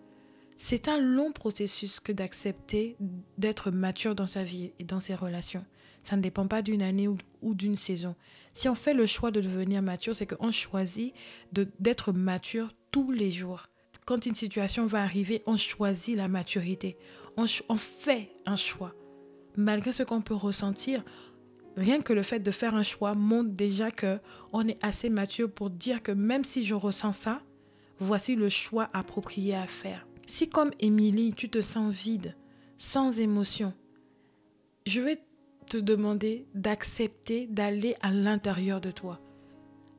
C'est 0.58 0.88
un 0.88 1.00
long 1.00 1.34
processus 1.34 2.00
que 2.00 2.14
d'accepter 2.14 2.96
d'être 3.38 3.72
mature 3.72 4.16
dans 4.16 4.28
sa 4.28 4.44
vie 4.44 4.72
et 4.80 4.86
dans 4.86 5.02
ses 5.02 5.16
relations. 5.16 5.66
Ça 6.02 6.16
ne 6.16 6.22
dépend 6.22 6.48
pas 6.48 6.62
d'une 6.62 6.82
année 6.82 7.08
ou, 7.08 7.56
d'une 7.56 7.76
saison. 7.76 8.16
Si 8.56 8.70
on 8.70 8.76
fait 8.76 8.94
le 8.94 9.06
choix 9.06 9.32
de 9.32 9.42
devenir 9.42 9.82
mature, 9.82 10.16
c'est 10.16 10.26
qu'on 10.26 10.50
choisit 10.50 11.14
d'être 11.52 12.14
mature 12.14 12.72
tous 12.90 13.12
les 13.12 13.30
jours. 13.30 13.66
Quand 14.06 14.26
une 14.26 14.34
situation 14.34 14.86
va 14.86 15.04
arriver, 15.04 15.44
on 15.46 15.58
choisit 15.58 16.16
la 16.16 16.30
maturité. 16.30 16.98
On, 17.36 17.48
fait 17.76 18.32
un 18.46 18.56
choix. 18.56 18.96
Malgré 19.58 19.92
ce 19.92 20.04
qu'on 20.04 20.22
peut 20.22 20.34
ressentir, 20.34 21.04
rien 21.76 22.02
que 22.02 22.14
le 22.14 22.24
fait 22.24 22.40
de 22.40 22.50
faire 22.50 22.76
un 22.76 22.84
choix 22.84 23.14
montre 23.14 23.50
déjà 23.50 23.92
que 23.92 24.20
on 24.54 24.66
est 24.70 24.80
assez 24.82 25.10
mature 25.10 25.52
pour 25.52 25.70
dire 25.70 26.02
que 26.02 26.14
même 26.14 26.46
si 26.46 26.66
je 26.66 26.76
ressens 26.76 27.12
ça, 27.12 27.42
voici 28.00 28.36
le 28.36 28.48
choix 28.48 28.90
approprié 28.94 29.54
à 29.54 29.68
faire. 29.68 30.08
Si 30.28 30.48
comme 30.48 30.72
Émilie, 30.80 31.34
tu 31.34 31.50
te 31.50 31.60
sens 31.60 31.94
vide, 31.94 32.38
sans 32.78 33.20
émotion, 33.20 33.74
je 34.86 35.02
vais 35.02 35.20
te 35.66 35.78
demander 35.78 36.46
d'accepter 36.54 37.48
d'aller 37.48 37.96
à 38.02 38.12
l'intérieur 38.12 38.82
de 38.82 38.92
toi. 38.92 39.20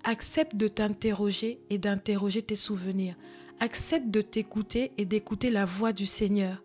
Accepte 0.05 0.57
de 0.57 0.69
t'interroger 0.69 1.61
et 1.69 1.79
d'interroger 1.79 2.43
tes 2.43 2.57
souvenirs. 2.57 3.17
Accepte 3.59 4.09
de 4.09 4.21
t'écouter 4.21 4.93
et 4.99 5.05
d'écouter 5.05 5.51
la 5.51 5.65
voix 5.65 5.93
du 5.93 6.07
Seigneur. 6.07 6.63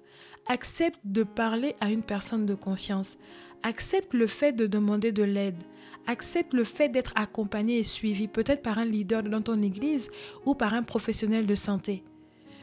Accepte 0.48 1.00
de 1.06 1.24
parler 1.24 1.76
à 1.80 1.90
une 1.90 2.04
personne 2.04 2.46
de 2.46 2.56
confiance. 2.56 3.18
Accepte 3.64 4.14
le 4.14 4.28
fait 4.28 4.54
de 4.54 4.68
demander 4.68 5.12
de 5.12 5.24
l'aide. 5.24 5.62
Accepte 6.08 6.54
le 6.54 6.64
fait 6.64 6.90
d'être 6.90 7.14
accompagné 7.16 7.80
et 7.80 7.84
suivi, 7.84 8.28
peut-être 8.28 8.62
par 8.62 8.78
un 8.78 8.86
leader 8.86 9.24
dans 9.24 9.42
ton 9.42 9.62
église 9.62 10.10
ou 10.46 10.56
par 10.56 10.74
un 10.74 10.84
professionnel 10.84 11.46
de 11.46 11.56
santé. 11.56 12.04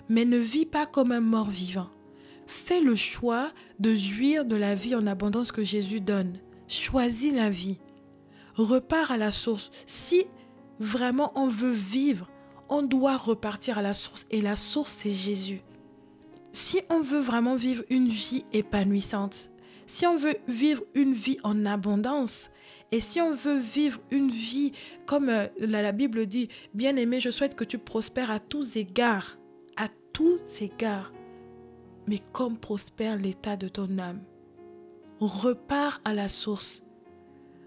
Mais 0.09 0.25
ne 0.25 0.39
vis 0.39 0.67
pas 0.67 0.87
comme 0.87 1.13
un 1.13 1.21
mort 1.21 1.51
vivant. 1.51 1.91
Fais 2.49 2.81
le 2.81 2.97
choix 2.97 3.53
de 3.79 3.95
jouir 3.95 4.47
de 4.47 4.57
la 4.57 4.75
vie 4.75 4.95
en 4.95 5.07
abondance 5.07 5.53
que 5.53 5.63
Jésus 5.63 6.01
donne. 6.01 6.39
Choisis 6.67 7.33
la 7.33 7.51
vie. 7.51 7.79
Repars 8.55 9.11
à 9.11 9.19
la 9.19 9.31
source. 9.33 9.71
Si 9.87 10.25
vraiment 10.81 11.31
on 11.37 11.47
veut 11.47 11.71
vivre, 11.71 12.31
on 12.71 12.81
doit 12.81 13.19
repartir 13.19 13.77
à 13.77 13.83
la 13.83 13.93
source. 13.93 14.27
Et 14.31 14.41
la 14.41 14.57
source, 14.57 14.93
c'est 14.93 15.11
Jésus. 15.11 15.61
Si 16.51 16.81
on 16.89 17.03
veut 17.03 17.21
vraiment 17.21 17.55
vivre 17.55 17.85
une 17.91 18.09
vie 18.09 18.47
épanouissante, 18.55 19.51
si 19.87 20.07
on 20.07 20.17
veut 20.17 20.39
vivre 20.49 20.83
une 20.95 21.13
vie 21.13 21.37
en 21.45 21.67
abondance, 21.67 22.49
et 22.93 23.01
si 23.01 23.21
on 23.21 23.33
veut 23.33 23.59
vivre 23.59 24.01
une 24.11 24.31
vie 24.31 24.73
comme 25.05 25.29
euh, 25.29 25.49
la, 25.59 25.93
Bible 25.93 26.25
dit, 26.25 26.49
bien 26.73 26.97
aimé, 26.97 27.21
je 27.21 27.29
souhaite 27.29 27.57
que 27.57 27.65
tu 27.65 27.77
prospères 27.77 28.31
à 28.31 28.41
tous 28.41 28.77
égards, 28.77 29.37
à 29.77 29.89
tous 30.15 30.63
égards 30.63 31.13
mais 32.09 32.21
comme 32.33 32.57
prospère 32.57 33.17
l'état 33.17 33.57
de 33.57 33.69
ton 33.69 33.99
âme. 33.99 34.23
Repars 35.21 36.01
à 36.05 36.15
la 36.15 36.29
source. 36.29 36.83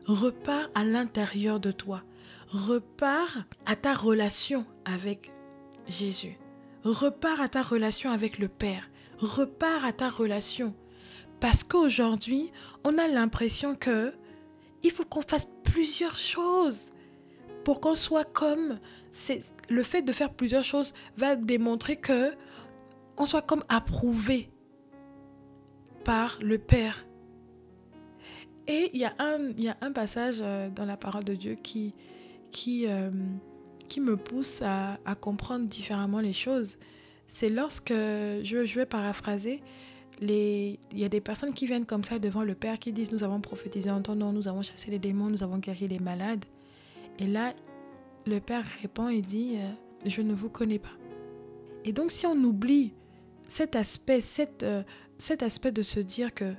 Repars 0.07 0.69
à 0.73 0.83
l'intérieur 0.83 1.59
de 1.59 1.71
toi. 1.71 2.03
Repars 2.49 3.45
à 3.65 3.75
ta 3.75 3.93
relation 3.93 4.65
avec 4.83 5.31
Jésus. 5.87 6.37
Repars 6.83 7.39
à 7.39 7.49
ta 7.49 7.61
relation 7.61 8.09
avec 8.09 8.39
le 8.39 8.47
Père. 8.47 8.89
Repars 9.19 9.85
à 9.85 9.93
ta 9.93 10.09
relation. 10.09 10.73
Parce 11.39 11.63
qu'aujourd'hui, 11.63 12.51
on 12.83 12.97
a 12.97 13.07
l'impression 13.07 13.75
que 13.75 14.13
il 14.83 14.89
faut 14.89 15.05
qu'on 15.05 15.21
fasse 15.21 15.47
plusieurs 15.63 16.17
choses 16.17 16.89
pour 17.63 17.79
qu'on 17.79 17.93
soit 17.93 18.25
comme 18.25 18.79
le 19.69 19.83
fait 19.83 20.01
de 20.01 20.11
faire 20.11 20.33
plusieurs 20.33 20.63
choses 20.63 20.93
va 21.17 21.35
démontrer 21.35 21.97
que 21.97 22.33
on 23.21 23.25
soit 23.25 23.43
comme 23.43 23.63
approuvé 23.69 24.49
par 26.03 26.39
le 26.41 26.57
Père. 26.57 27.05
Et 28.67 28.89
il 28.93 28.99
y, 28.99 29.05
a 29.05 29.13
un, 29.19 29.51
y 29.57 29.67
a 29.69 29.77
un 29.81 29.91
passage 29.91 30.39
euh, 30.41 30.69
dans 30.69 30.85
la 30.85 30.97
parole 30.97 31.23
de 31.23 31.35
Dieu 31.35 31.53
qui, 31.53 31.93
qui, 32.51 32.87
euh, 32.87 33.11
qui 33.87 33.99
me 33.99 34.17
pousse 34.17 34.63
à, 34.63 34.97
comprendre 35.19 35.67
différemment 35.67 36.19
les 36.19 36.33
choses. 36.33 36.77
C'est 37.27 37.49
lorsque, 37.49 37.91
je, 37.91 38.63
je 38.65 38.75
vais 38.75 38.87
paraphraser, 38.87 39.61
il 40.19 40.77
y 40.93 41.03
a 41.03 41.09
des 41.09 41.21
personnes 41.21 41.53
qui 41.53 41.67
viennent 41.67 41.85
comme 41.85 42.03
ça 42.03 42.17
devant 42.17 42.43
le 42.43 42.55
Père 42.55 42.79
qui 42.79 42.91
disent 42.91 43.11
Nous 43.11 43.23
avons 43.23 43.39
prophétisé 43.39 43.91
en 43.91 44.01
ton 44.01 44.15
nom, 44.15 44.31
nous 44.31 44.47
avons 44.47 44.63
chassé 44.63 44.89
les 44.89 44.99
démons, 44.99 45.29
nous 45.29 45.43
avons 45.43 45.59
guéri 45.59 45.87
les 45.87 45.99
malades. 45.99 46.45
Et 47.19 47.27
là, 47.27 47.53
le 48.25 48.39
Père 48.39 48.65
répond 48.81 49.09
et 49.09 49.21
dit 49.21 49.57
euh, 49.57 49.69
Je 50.07 50.21
ne 50.21 50.33
vous 50.33 50.49
connais 50.49 50.79
pas. 50.79 50.97
Et 51.83 51.93
donc, 51.93 52.11
si 52.11 52.25
on 52.25 52.35
oublie 52.35 52.93
cet 53.51 53.75
aspect, 53.75 54.21
euh, 54.63 54.81
cet 55.17 55.43
aspect 55.43 55.73
de 55.73 55.81
se 55.81 55.99
dire 55.99 56.33
que 56.33 56.53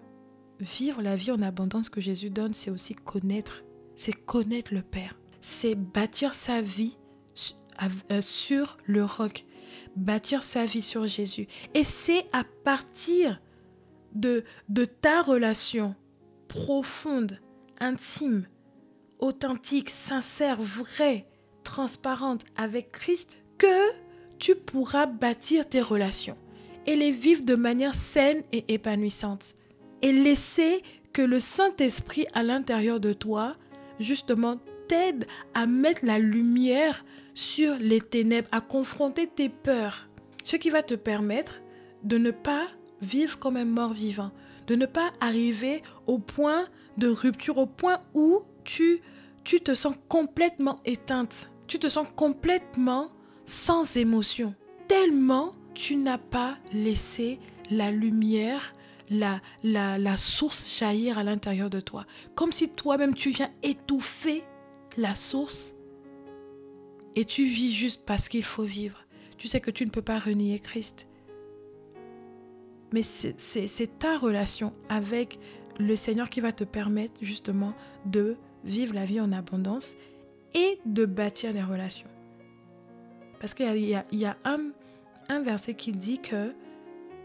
vivre 0.61 1.01
la 1.01 1.17
vie 1.17 1.31
en 1.31 1.41
abondance 1.41 1.89
que 1.89 2.03
Jésus 2.03 2.29
donne, 2.29 2.53
c'est 2.53 2.71
aussi 2.71 2.95
connaître, 2.95 3.65
c'est 3.97 4.13
connaître 4.13 4.75
le 4.75 4.83
Père, 4.83 5.19
c'est 5.41 5.75
bâtir 5.75 6.35
sa 6.35 6.61
vie 6.61 6.99
euh, 8.11 8.21
sur 8.21 8.77
le 8.85 9.07
roc, 9.07 9.47
bâtir 9.97 10.45
sa 10.45 10.67
vie 10.67 10.83
sur 10.83 11.07
Jésus. 11.07 11.47
Et 11.73 11.83
c'est 11.83 12.27
à 12.35 12.45
partir 12.63 13.41
de, 14.15 14.45
de 14.69 14.85
ta 14.85 15.23
relation 15.23 15.95
profonde, 16.47 17.41
intime, 17.81 18.47
authentique, 19.19 19.89
sincère, 19.89 20.61
vraie, 20.61 21.27
transparente 21.65 22.45
avec 22.55 22.93
Christ 22.93 23.39
que 23.57 23.93
tu 24.39 24.55
pourras 24.55 25.07
bâtir 25.07 25.67
tes 25.67 25.81
relations 25.81 26.37
et 26.87 26.97
les 26.97 27.11
vivre 27.11 27.45
de 27.45 27.55
manière 27.55 27.95
saine 27.95 28.43
et 28.53 28.65
épanouissante. 28.73 29.57
Et 30.03 30.13
laisser 30.13 30.83
que 31.13 31.23
le 31.23 31.39
Saint-Esprit 31.39 32.27
à 32.35 32.43
l'intérieur 32.43 33.01
de 33.01 33.13
toi, 33.13 33.57
justement, 34.01 34.59
t'aide 34.89 35.27
à 35.55 35.67
mettre 35.67 36.05
la 36.05 36.19
lumière 36.19 37.05
sur 37.35 37.77
les 37.77 38.01
ténèbres, 38.01 38.49
à 38.53 38.61
confronter 38.61 39.27
tes 39.27 39.49
peurs. 39.49 40.09
Ce 40.45 40.57
qui 40.57 40.71
va 40.71 40.83
te 40.83 40.95
permettre 40.95 41.63
de 42.03 42.19
ne 42.19 42.31
pas 42.31 42.67
vivre 43.01 43.39
comme 43.39 43.57
un 43.57 43.65
mort 43.65 43.93
vivant, 43.93 44.33
de 44.67 44.75
ne 44.75 44.87
pas 44.87 45.13
arriver 45.21 45.83
au 46.07 46.19
point 46.19 46.67
de 46.99 47.09
rupture, 47.09 47.59
au 47.59 47.67
point 47.67 48.01
où 48.15 48.43
tu, 48.65 49.01
tu 49.45 49.61
te 49.61 49.75
sens 49.75 49.95
complètement 50.09 50.77
éteinte, 50.85 51.51
tu 51.67 51.79
te 51.79 51.89
sens 51.89 52.07
complètement 52.15 53.11
sans 53.45 53.97
émotion, 53.97 54.55
tellement 54.89 55.55
tu 55.75 55.97
n'as 55.97 56.19
pas 56.19 56.59
laissé 56.73 57.39
la 57.71 57.91
lumière, 57.91 58.73
la, 59.11 59.41
la, 59.63 59.99
la 59.99 60.17
source 60.17 60.79
jaillir 60.79 61.19
à 61.19 61.25
l'intérieur 61.25 61.71
de 61.71 61.81
toi. 61.81 62.07
Comme 62.35 62.53
si 62.53 62.69
toi-même 62.69 63.15
tu 63.15 63.31
viens 63.31 63.51
étouffer 63.63 64.45
la 64.97 65.15
source 65.15 65.75
et 67.15 67.25
tu 67.25 67.45
vis 67.45 67.73
juste 67.73 68.05
parce 68.07 68.29
qu'il 68.29 68.45
faut 68.45 68.65
vivre. 68.65 69.07
Tu 69.39 69.49
sais 69.49 69.61
que 69.61 69.71
tu 69.71 69.85
ne 69.85 69.91
peux 69.91 70.03
pas 70.03 70.19
renier 70.19 70.59
Christ. 70.59 71.09
Mais 72.93 73.03
c'est 73.03 73.99
ta 73.99 74.17
relation 74.19 74.73
avec 74.89 75.39
le 75.79 75.97
Seigneur 75.97 76.29
qui 76.29 76.41
va 76.41 76.53
te 76.53 76.65
permettre 76.65 77.15
justement 77.23 77.73
de 78.05 78.37
vivre 78.65 78.95
la 78.95 79.05
vie 79.05 79.21
en 79.21 79.33
abondance 79.33 79.95
et 80.55 80.79
de 80.85 81.07
bâtir 81.07 81.53
des 81.55 81.63
relations. 81.63 82.09
Parce 83.41 83.55
qu'il 83.55 83.77
y, 83.77 83.97
y, 84.13 84.25
a 84.25 84.37
un 84.45 84.71
un 85.33 85.41
verset 85.41 85.75
qui 85.75 85.93
dit 85.93 86.19
que 86.19 86.53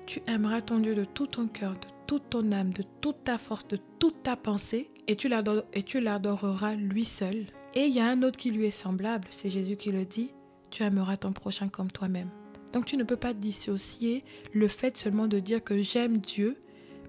tu 0.05 0.21
aimeras 0.27 0.61
ton 0.61 0.79
Dieu 0.79 0.95
de 0.95 1.03
tout 1.03 1.27
ton 1.27 1.47
cœur, 1.47 1.73
de 1.73 1.87
toute 2.07 2.29
ton 2.29 2.51
âme, 2.53 2.71
de 2.71 2.83
toute 3.01 3.25
ta 3.25 3.37
force, 3.37 3.67
de 3.67 3.77
toute 3.99 4.23
ta 4.23 4.37
pensée, 4.37 4.89
et 5.07 5.15
tu 5.17 5.27
l'adoreras 5.27 6.75
lui 6.75 7.03
seul. 7.03 7.45
Et 7.75 7.87
il 7.87 7.93
y 7.93 7.99
a 7.99 8.07
un 8.07 8.23
autre 8.23 8.37
qui 8.37 8.51
lui 8.51 8.65
est 8.65 8.71
semblable, 8.71 9.27
c'est 9.29 9.49
Jésus 9.49 9.75
qui 9.75 9.91
le 9.91 10.05
dit, 10.05 10.31
tu 10.69 10.83
aimeras 10.83 11.17
ton 11.17 11.33
prochain 11.33 11.67
comme 11.67 11.91
toi-même. 11.91 12.29
Donc 12.71 12.85
tu 12.85 12.95
ne 12.95 13.03
peux 13.03 13.17
pas 13.17 13.33
dissocier 13.33 14.23
le 14.53 14.67
fait 14.67 14.95
seulement 14.97 15.27
de 15.27 15.39
dire 15.39 15.63
que 15.63 15.81
j'aime 15.81 16.17
Dieu, 16.17 16.57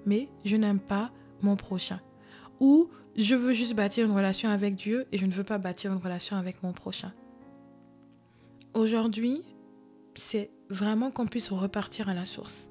mais 0.05 0.29
je 0.45 0.57
n'aime 0.57 0.81
pas 0.81 1.13
mon 1.43 1.55
prochain. 1.55 2.01
Ou 2.59 2.89
je 3.17 3.37
veux 3.37 3.53
juste 3.53 3.75
bâtir 3.75 4.07
une 4.07 4.15
relation 4.15 4.49
avec 4.51 4.75
Dieu 4.75 5.07
et 5.13 5.19
je 5.19 5.27
ne 5.27 5.33
veux 5.33 5.45
pas 5.45 5.59
bâtir 5.59 5.93
une 5.93 5.99
relation 5.99 6.37
avec 6.37 6.63
mon 6.63 6.73
prochain. 6.73 7.13
Aujourd'hui, 8.75 9.43
c'est 10.17 10.51
vraiment 10.71 11.11
qu'on 11.11 11.27
puisse 11.27 11.51
repartir 11.51 12.09
à 12.09 12.15
la 12.15 12.25
source. 12.25 12.71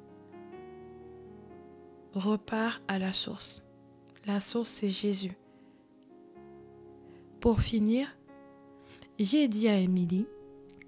Repart 2.14 2.82
à 2.88 3.00
la 3.00 3.14
source. 3.14 3.64
La 4.26 4.40
source, 4.40 4.70
c'est 4.70 4.90
Jésus. 4.90 5.34
Pour 7.40 7.62
finir, 7.62 8.08
j'ai 9.20 9.48
dit 9.48 9.68
à 9.68 9.78
Émilie 9.78 10.28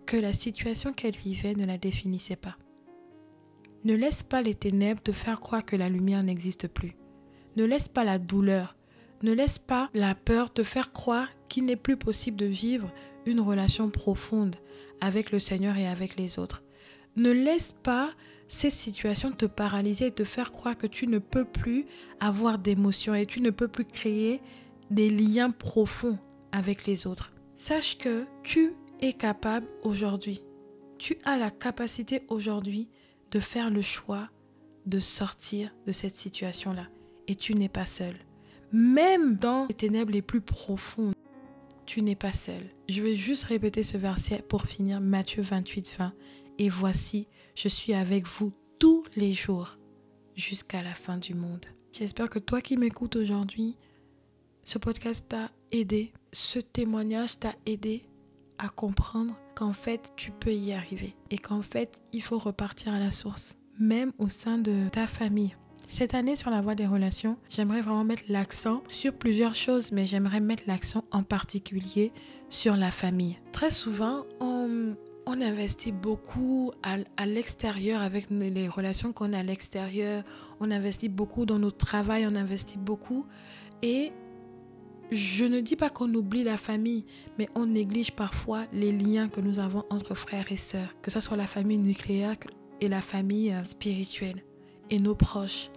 que 0.05 0.17
la 0.17 0.33
situation 0.33 0.93
qu'elle 0.93 1.15
vivait 1.15 1.53
ne 1.53 1.65
la 1.65 1.77
définissait 1.77 2.35
pas. 2.35 2.57
Ne 3.85 3.95
laisse 3.95 4.23
pas 4.23 4.41
les 4.41 4.55
ténèbres 4.55 5.01
te 5.01 5.11
faire 5.11 5.39
croire 5.39 5.63
que 5.63 5.75
la 5.75 5.87
lumière 5.87 6.23
n'existe 6.23 6.67
plus. 6.67 6.95
Ne 7.55 7.63
laisse 7.63 7.87
pas 7.87 8.03
la 8.03 8.19
douleur, 8.19 8.75
ne 9.21 9.31
laisse 9.33 9.59
pas 9.59 9.89
la 9.93 10.15
peur 10.15 10.51
te 10.51 10.63
faire 10.63 10.91
croire 10.91 11.27
qu'il 11.47 11.65
n'est 11.65 11.75
plus 11.75 11.97
possible 11.97 12.37
de 12.37 12.45
vivre 12.45 12.91
une 13.25 13.39
relation 13.39 13.89
profonde 13.89 14.55
avec 15.01 15.31
le 15.31 15.39
Seigneur 15.39 15.77
et 15.77 15.87
avec 15.87 16.15
les 16.15 16.39
autres. 16.39 16.63
Ne 17.19 17.31
laisse 17.31 17.73
pas 17.73 18.11
ces 18.47 18.69
situations 18.69 19.33
te 19.33 19.45
paralyser 19.45 20.05
et 20.05 20.11
te 20.11 20.23
faire 20.23 20.53
croire 20.53 20.77
que 20.77 20.87
tu 20.87 21.05
ne 21.05 21.19
peux 21.19 21.43
plus 21.43 21.85
avoir 22.21 22.57
d'émotions 22.57 23.13
et 23.13 23.25
tu 23.25 23.41
ne 23.41 23.49
peux 23.49 23.67
plus 23.67 23.83
créer 23.83 24.39
des 24.89 25.09
liens 25.09 25.51
profonds 25.51 26.17
avec 26.53 26.85
les 26.85 27.07
autres. 27.07 27.33
Sache 27.55 27.97
que 27.97 28.25
tu 28.41 28.71
es 29.01 29.11
capable 29.11 29.67
aujourd'hui. 29.83 30.41
Tu 30.97 31.17
as 31.25 31.37
la 31.37 31.51
capacité 31.51 32.23
aujourd'hui 32.29 32.87
de 33.31 33.41
faire 33.41 33.69
le 33.69 33.81
choix 33.81 34.29
de 34.85 34.99
sortir 34.99 35.75
de 35.87 35.91
cette 35.91 36.15
situation-là. 36.15 36.87
Et 37.27 37.35
tu 37.35 37.53
n'es 37.53 37.67
pas 37.67 37.85
seul. 37.85 38.15
Même 38.71 39.35
dans 39.35 39.67
les 39.67 39.75
ténèbres 39.75 40.13
les 40.13 40.21
plus 40.21 40.39
profondes, 40.39 41.15
tu 41.85 42.01
n'es 42.01 42.15
pas 42.15 42.31
seul. 42.31 42.61
Je 42.87 43.01
vais 43.01 43.17
juste 43.17 43.43
répéter 43.43 43.83
ce 43.83 43.97
verset 43.97 44.41
pour 44.47 44.67
finir, 44.67 45.01
Matthieu 45.01 45.43
28, 45.43 45.97
20 45.99 46.13
et 46.59 46.69
voici, 46.69 47.27
je 47.55 47.69
suis 47.69 47.93
avec 47.93 48.27
vous 48.27 48.53
tous 48.77 49.05
les 49.15 49.33
jours 49.33 49.79
jusqu'à 50.35 50.83
la 50.83 50.93
fin 50.93 51.17
du 51.17 51.33
monde. 51.33 51.65
J'espère 51.91 52.29
que 52.29 52.37
toi 52.37 52.61
qui 52.61 52.75
m'écoutes 52.75 53.15
aujourd'hui, 53.15 53.77
ce 54.63 54.77
podcast 54.77 55.25
t'a 55.29 55.49
aidé, 55.71 56.13
ce 56.33 56.59
témoignage 56.59 57.39
t'a 57.39 57.55
aidé 57.65 58.03
à 58.57 58.67
comprendre 58.67 59.35
qu'en 59.55 59.73
fait 59.73 60.11
tu 60.17 60.31
peux 60.31 60.53
y 60.53 60.73
arriver 60.73 61.15
et 61.31 61.37
qu'en 61.37 61.61
fait 61.61 62.01
il 62.11 62.21
faut 62.21 62.37
repartir 62.37 62.93
à 62.93 62.99
la 62.99 63.09
source, 63.09 63.57
même 63.79 64.11
au 64.19 64.27
sein 64.27 64.57
de 64.57 64.89
ta 64.89 65.07
famille. 65.07 65.55
Cette 65.87 66.13
année 66.13 66.35
sur 66.35 66.51
la 66.51 66.61
voie 66.61 66.75
des 66.75 66.85
relations, 66.85 67.37
j'aimerais 67.49 67.81
vraiment 67.81 68.03
mettre 68.03 68.23
l'accent 68.29 68.83
sur 68.89 69.13
plusieurs 69.13 69.55
choses, 69.55 69.91
mais 69.91 70.05
j'aimerais 70.05 70.39
mettre 70.39 70.63
l'accent 70.67 71.03
en 71.11 71.23
particulier 71.23 72.11
sur 72.49 72.75
la 72.75 72.91
famille. 72.91 73.39
Très 73.53 73.71
souvent, 73.71 74.25
on, 74.39 74.95
on 75.29 75.41
investit 75.41 75.91
beaucoup 75.91 76.71
à, 76.81 77.25
l'extérieur 77.27 78.01
avec 78.01 78.31
les 78.31 78.67
relations 78.67 79.13
qu'on 79.13 79.31
a 79.33 79.39
à 79.39 79.43
l'extérieur. 79.43 80.23
On 80.59 80.71
investit 80.71 81.07
beaucoup 81.07 81.45
dans 81.45 81.59
notre 81.59 81.77
travail, 81.77 82.25
on 82.25 82.35
investit 82.35 82.79
beaucoup. 82.79 83.27
Et 83.83 84.11
je 85.11 85.45
ne 85.45 85.59
dis 85.59 85.75
pas 85.75 85.91
qu'on 85.91 86.11
oublie 86.15 86.43
la 86.43 86.57
famille, 86.57 87.05
mais 87.37 87.47
on 87.53 87.67
néglige 87.67 88.11
parfois 88.13 88.63
les 88.73 88.91
liens 88.91 89.29
que 89.29 89.39
nous 89.39 89.59
avons 89.59 89.83
entre 89.91 90.15
frères 90.15 90.51
et 90.51 90.57
sœurs, 90.57 90.95
que 91.03 91.11
ce 91.11 91.19
soit 91.19 91.37
la 91.37 91.47
famille 91.47 91.77
nucléaire 91.77 92.35
et 92.81 92.89
la 92.89 93.01
famille 93.01 93.53
euh, 93.53 93.63
spirituelle 93.63 94.43
et 94.89 94.97
nos 94.97 95.15
proches. 95.15 95.69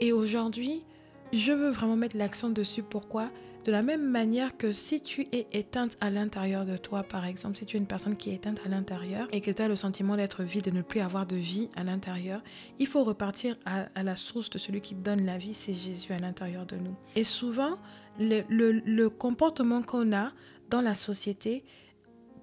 Et 0.00 0.12
aujourd'hui, 0.12 0.84
je 1.32 1.52
veux 1.52 1.70
vraiment 1.70 1.96
mettre 1.96 2.16
l'accent 2.16 2.50
dessus. 2.50 2.82
Pourquoi? 2.82 3.30
De 3.66 3.72
la 3.72 3.82
même 3.82 4.08
manière 4.08 4.56
que 4.56 4.70
si 4.70 5.00
tu 5.00 5.26
es 5.32 5.48
éteinte 5.50 5.96
à 6.00 6.08
l'intérieur 6.08 6.64
de 6.64 6.76
toi, 6.76 7.02
par 7.02 7.24
exemple, 7.24 7.56
si 7.56 7.66
tu 7.66 7.76
es 7.76 7.80
une 7.80 7.88
personne 7.88 8.16
qui 8.16 8.30
est 8.30 8.34
éteinte 8.34 8.60
à 8.64 8.68
l'intérieur 8.68 9.26
et 9.32 9.40
que 9.40 9.50
tu 9.50 9.60
as 9.60 9.66
le 9.66 9.74
sentiment 9.74 10.14
d'être 10.14 10.44
vide, 10.44 10.66
de 10.66 10.70
ne 10.70 10.82
plus 10.82 11.00
avoir 11.00 11.26
de 11.26 11.34
vie 11.34 11.68
à 11.74 11.82
l'intérieur, 11.82 12.44
il 12.78 12.86
faut 12.86 13.02
repartir 13.02 13.58
à, 13.64 13.88
la 14.04 14.14
source 14.14 14.50
de 14.50 14.58
celui 14.58 14.82
qui 14.82 14.94
donne 14.94 15.26
la 15.26 15.36
vie, 15.36 15.52
c'est 15.52 15.74
Jésus 15.74 16.12
à 16.12 16.18
l'intérieur 16.18 16.64
de 16.64 16.76
nous. 16.76 16.94
Et 17.16 17.24
souvent, 17.24 17.76
le, 18.20 19.08
comportement 19.08 19.82
qu'on 19.82 20.12
a 20.12 20.30
dans 20.70 20.80
la 20.80 20.94
société 20.94 21.64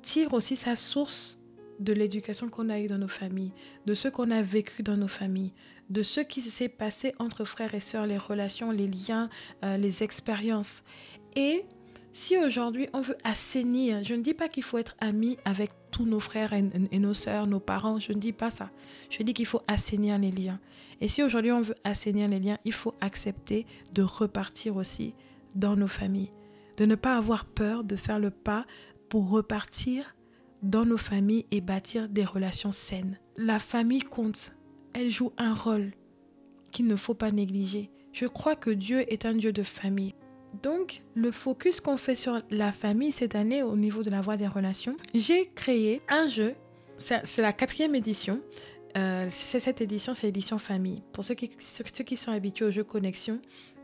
tire 0.01 0.33
aussi 0.33 0.57
sa 0.57 0.75
source 0.75 1.39
de 1.79 1.93
l'éducation 1.93 2.49
qu'on 2.49 2.67
a 2.67 2.79
eue 2.79 2.87
dans 2.87 2.97
nos 2.97 3.07
familles, 3.07 3.53
de 3.85 3.93
ce 3.93 4.09
qu'on 4.09 4.29
a 4.29 4.41
vécu 4.41 4.83
dans 4.83 4.97
nos 4.97 5.07
familles, 5.07 5.53
de 5.89 6.03
ce 6.03 6.21
qui 6.21 6.41
s'est 6.41 6.69
passé 6.69 7.13
entre 7.19 7.43
frères 7.45 7.73
et 7.75 7.79
sœurs, 7.79 8.07
les 8.07 8.17
relations, 8.17 8.71
les 8.71 8.87
liens, 8.87 9.29
euh, 9.63 9.77
les 9.77 10.03
expériences. 10.03 10.83
Et 11.35 11.65
si 12.13 12.37
aujourd'hui 12.37 12.87
on 12.93 13.01
veut 13.01 13.17
assainir, 13.23 14.03
je 14.03 14.13
ne 14.13 14.21
dis 14.21 14.33
pas 14.33 14.47
qu'il 14.47 14.63
faut 14.63 14.77
être 14.77 14.95
ami 14.99 15.37
avec 15.45 15.71
tous 15.91 16.05
nos 16.05 16.19
frères 16.19 16.53
et, 16.53 16.63
et, 16.91 16.99
nos 16.99 17.13
sœurs, 17.13 17.47
nos 17.47 17.59
parents, 17.59 17.99
je 17.99 18.13
ne 18.13 18.19
dis 18.19 18.33
pas 18.33 18.51
ça. 18.51 18.71
Je 19.09 19.21
dis 19.23 19.33
qu'il 19.33 19.45
faut 19.45 19.61
assainir 19.67 20.17
les 20.17 20.31
liens. 20.31 20.59
Et 21.01 21.07
si 21.07 21.23
aujourd'hui 21.23 21.51
on 21.51 21.61
veut 21.61 21.75
assainir 21.83 22.27
les 22.27 22.39
liens, 22.39 22.57
il 22.65 22.73
faut 22.73 22.95
accepter 23.01 23.65
de 23.93 24.01
repartir 24.01 24.75
aussi 24.75 25.13
dans 25.55 25.75
nos 25.75 25.87
familles, 25.87 26.31
de 26.77 26.85
ne 26.85 26.95
pas 26.95 27.17
avoir 27.17 27.45
peur 27.45 27.83
de 27.83 27.95
faire 27.95 28.19
le 28.19 28.31
pas 28.31 28.65
pour 29.09 29.29
repartir 29.29 30.15
dans 30.63 30.85
nos 30.85 30.97
familles 30.97 31.45
et 31.51 31.61
bâtir 31.61 32.09
des 32.09 32.25
relations 32.25 32.71
saines. 32.71 33.19
La 33.37 33.59
famille 33.59 34.01
compte, 34.01 34.55
elle 34.93 35.09
joue 35.09 35.31
un 35.37 35.53
rôle 35.53 35.91
qu'il 36.71 36.87
ne 36.87 36.95
faut 36.95 37.13
pas 37.13 37.31
négliger. 37.31 37.91
Je 38.11 38.25
crois 38.25 38.55
que 38.55 38.69
Dieu 38.69 39.11
est 39.11 39.25
un 39.25 39.33
Dieu 39.33 39.51
de 39.51 39.63
famille. 39.63 40.13
Donc, 40.61 41.01
le 41.15 41.31
focus 41.31 41.81
qu'on 41.81 41.97
fait 41.97 42.15
sur 42.15 42.39
la 42.51 42.71
famille 42.71 43.11
cette 43.11 43.35
année 43.35 43.63
au 43.63 43.75
niveau 43.75 44.03
de 44.03 44.11
la 44.11 44.21
voie 44.21 44.37
des 44.37 44.47
relations, 44.47 44.95
j'ai 45.15 45.47
créé 45.47 46.01
un 46.09 46.27
jeu, 46.27 46.53
c'est 46.97 47.41
la 47.41 47.53
quatrième 47.53 47.95
édition. 47.95 48.39
Euh, 48.95 49.25
c'est 49.29 49.59
cette 49.59 49.81
édition, 49.81 50.13
c'est 50.13 50.27
l'édition 50.27 50.59
famille. 50.59 51.01
Pour 51.13 51.23
ceux 51.23 51.33
qui, 51.33 51.49
ceux 51.59 52.03
qui 52.03 52.15
sont 52.15 52.31
habitués 52.31 52.65
au 52.65 52.71
jeu 52.71 52.83
Connexion, 52.83 53.39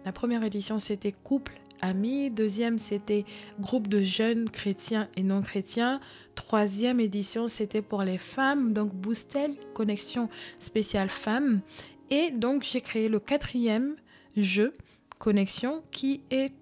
la 0.06 0.12
première 0.12 0.44
édition, 0.44 0.78
c'était 0.78 1.12
couple, 1.12 1.60
amis. 1.82 2.30
Deuxième, 2.30 2.78
c'était 2.78 3.26
groupe 3.60 3.88
de 3.88 4.02
jeunes 4.02 4.50
chrétiens 4.50 5.08
et 5.16 5.24
non 5.24 5.42
chrétiens. 5.42 6.00
Troisième 6.36 7.00
édition, 7.00 7.48
c'était 7.48 7.82
pour 7.82 8.04
les 8.04 8.18
femmes, 8.18 8.74
donc 8.74 8.94
Boostel, 8.94 9.56
connexion 9.74 10.30
spéciale 10.58 11.10
femmes. 11.10 11.62
Et 12.10 12.32
donc, 12.32 12.64
j'ai 12.64 12.82
créé 12.82 13.10
le 13.10 13.20
quatrième 13.20 13.96
jeu, 14.36 14.74
connexion, 15.18 15.84
qui 15.92 16.22
est 16.32 16.54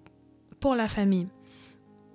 pour 0.60 0.74
la 0.74 0.88
famille. 0.88 1.28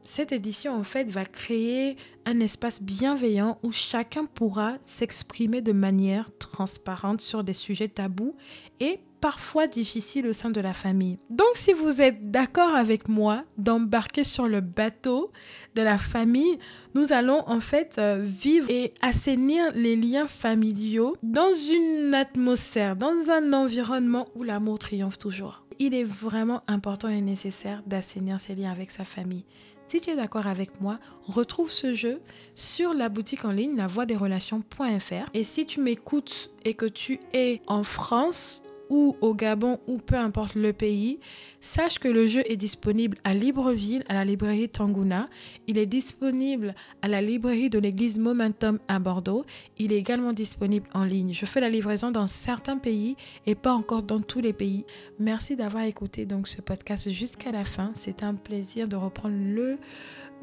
Cette 0.04 0.34
édition, 0.34 0.76
en 0.76 0.84
fait, 0.84 1.10
va 1.10 1.26
créer 1.26 1.96
un 2.26 2.40
espace 2.42 2.82
bienveillant 2.82 3.58
où 3.64 3.72
chacun 3.72 4.26
pourra 4.26 4.78
s'exprimer 4.84 5.62
de 5.62 5.72
manière 5.72 6.30
transparente 6.38 7.22
sur 7.22 7.44
des 7.44 7.54
sujets 7.54 7.88
tabous 7.88 8.36
et 8.82 9.00
parfois 9.24 9.68
difficile 9.68 10.28
au 10.28 10.34
sein 10.34 10.50
de 10.50 10.60
la 10.60 10.74
famille. 10.74 11.18
Donc 11.30 11.56
si 11.56 11.72
vous 11.72 12.02
êtes 12.02 12.30
d'accord 12.30 12.76
avec 12.76 13.08
moi 13.08 13.46
d'embarquer 13.58 14.26
sur 14.26 14.50
le 14.50 14.60
bateau 14.60 15.32
de 15.76 15.82
la 15.82 15.98
famille, 15.98 16.60
nous 16.94 17.14
allons 17.14 17.42
en 17.48 17.62
fait 17.62 17.96
euh, 18.00 18.20
vivre 18.22 18.70
et 18.70 18.94
assainir 19.02 19.72
les 19.76 19.96
liens 19.96 20.28
familiaux 20.28 21.16
dans 21.24 21.54
une 21.54 22.14
atmosphère, 22.14 22.98
dans 22.98 23.32
un 23.32 23.54
environnement 23.54 24.26
où 24.36 24.44
l'amour 24.44 24.78
triomphe 24.78 25.18
toujours. 25.18 25.64
Il 25.80 25.96
est 25.96 26.04
vraiment 26.04 26.62
important 26.68 27.08
et 27.08 27.22
nécessaire 27.22 27.82
d'assainir 27.88 28.42
ses 28.42 28.56
liens 28.56 28.74
avec 28.74 28.92
sa 28.92 29.06
famille. 29.06 29.46
Si 29.88 30.02
tu 30.02 30.10
es 30.10 30.18
d'accord 30.18 30.48
avec 30.48 30.82
moi, 30.82 31.00
retrouve 31.24 31.72
ce 31.72 31.94
jeu 31.94 32.20
sur 32.56 32.94
la 32.94 33.08
boutique 33.08 33.46
en 33.46 33.52
ligne 33.52 33.78
lavoidesrelations.fr. 33.78 35.30
Et 35.34 35.46
si 35.46 35.66
tu 35.66 35.80
m'écoutes 35.80 36.52
et 36.66 36.74
que 36.74 36.86
tu 36.86 37.22
es 37.32 37.62
en 37.68 37.84
France, 37.84 38.64
ou 38.94 39.18
au 39.22 39.34
Gabon 39.34 39.80
ou 39.88 39.98
peu 39.98 40.16
importe 40.16 40.54
le 40.54 40.72
pays, 40.72 41.20
sache 41.60 41.98
que 41.98 42.08
le 42.08 42.28
jeu 42.28 42.44
est 42.46 42.58
disponible 42.58 43.18
à 43.24 43.34
Libreville, 43.34 44.04
à 44.08 44.14
la 44.14 44.24
librairie 44.24 44.70
Tangouna. 44.70 45.30
Il 45.66 45.80
est 45.80 45.88
disponible 45.88 46.76
à 47.02 47.08
la 47.08 47.20
librairie 47.20 47.72
de 47.72 47.80
l'église 47.80 48.20
Momentum 48.20 48.78
à 48.88 49.00
Bordeaux. 49.00 49.46
Il 49.80 49.92
est 49.92 49.98
également 49.98 50.32
disponible 50.32 50.88
en 50.94 51.06
ligne. 51.06 51.34
Je 51.34 51.48
fais 51.48 51.60
la 51.60 51.70
livraison 51.70 52.12
dans 52.12 52.28
certains 52.28 52.78
pays 52.78 53.16
et 53.48 53.56
pas 53.56 53.74
encore 53.74 54.04
dans 54.04 54.22
tous 54.22 54.42
les 54.42 54.54
pays. 54.54 54.86
Merci 55.18 55.56
d'avoir 55.56 55.86
écouté 55.86 56.28
donc 56.28 56.48
ce 56.48 56.62
podcast 56.62 57.10
jusqu'à 57.10 57.52
la 57.52 57.64
fin. 57.64 57.94
C'est 57.96 58.22
un 58.22 58.36
plaisir 58.36 58.88
de 58.88 58.96
reprendre 58.96 59.36
le 59.36 59.80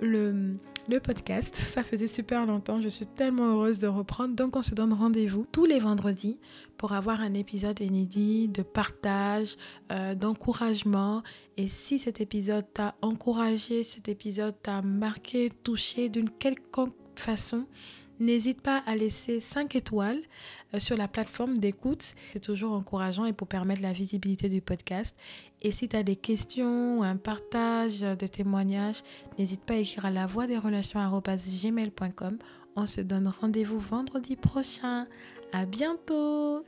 le, 0.01 0.57
le 0.88 1.01
podcast. 1.01 1.57
Ça 1.57 1.83
faisait 1.83 2.07
super 2.07 2.47
longtemps. 2.47 2.81
Je 2.81 2.88
suis 2.88 3.07
tellement 3.07 3.53
heureuse 3.53 3.79
de 3.79 3.88
reprendre. 3.88 4.35
Donc, 4.35 4.57
on 4.57 4.62
se 4.62 4.75
donne 4.75 4.93
rendez-vous 4.93 5.45
tous 5.51 5.64
les 5.64 5.79
vendredis 5.79 6.38
pour 6.77 6.93
avoir 6.93 7.21
un 7.21 7.35
épisode 7.35 7.81
inédit 7.81 8.49
de 8.49 8.62
partage, 8.62 9.57
euh, 9.93 10.14
d'encouragement. 10.14 11.23
Et 11.57 11.69
si 11.69 11.99
cet 11.99 12.21
épisode 12.21 12.64
t'a 12.73 12.95
encouragé, 13.03 13.83
cet 13.83 14.09
épisode 14.09 14.55
t'a 14.62 14.83
marqué, 14.83 15.51
touché 15.62 16.09
d'une 16.09 16.31
quelconque 16.31 16.95
façon, 17.16 17.66
N'hésite 18.21 18.61
pas 18.61 18.83
à 18.87 18.97
laisser 18.97 19.41
5 19.41 19.75
étoiles 19.75 20.21
euh, 20.75 20.79
sur 20.79 20.97
la 20.97 21.09
plateforme 21.09 21.59
d'écoute. 21.59 22.15
C'est 22.33 22.41
toujours 22.41 22.73
encourageant 22.73 23.25
et 23.25 23.33
pour 23.33 23.49
permettre 23.49 23.83
la 23.83 23.93
visibilité 23.93 24.49
du 24.49 24.61
podcast. 24.61 25.17
Et 25.63 25.73
si 25.73 25.89
tu 25.89 25.97
as 25.97 26.03
des 26.03 26.17
questions, 26.17 27.03
un 27.03 27.17
partage, 27.17 28.01
des 28.01 28.29
témoignages, 28.29 29.03
n'hésite 29.39 29.63
pas 29.63 29.75
à 29.75 29.79
écrire 29.79 30.05
à 30.05 30.11
la 30.11 30.27
voix 30.27 30.47
des 30.47 30.59
relations 30.59 31.01
On 32.77 32.87
se 32.87 33.01
donne 33.01 33.29
rendez-vous 33.41 33.79
vendredi 33.79 34.37
prochain. 34.37 35.07
À 35.53 35.65
bientôt! 35.65 36.65